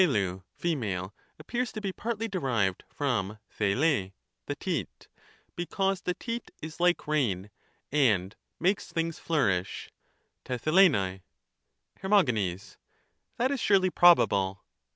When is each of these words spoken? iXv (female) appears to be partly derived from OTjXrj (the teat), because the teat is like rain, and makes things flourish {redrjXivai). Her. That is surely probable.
iXv 0.01 0.41
(female) 0.55 1.13
appears 1.37 1.71
to 1.71 1.79
be 1.79 1.93
partly 1.93 2.27
derived 2.27 2.83
from 2.89 3.37
OTjXrj 3.59 4.13
(the 4.47 4.55
teat), 4.55 5.07
because 5.55 6.01
the 6.01 6.15
teat 6.15 6.49
is 6.59 6.79
like 6.79 7.05
rain, 7.07 7.51
and 7.91 8.35
makes 8.59 8.91
things 8.91 9.19
flourish 9.19 9.91
{redrjXivai). 10.45 11.21
Her. 11.97 12.09
That 13.37 13.51
is 13.51 13.59
surely 13.59 13.91
probable. 13.91 14.63